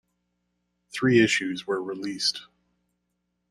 [0.91, 2.47] Three issues were released.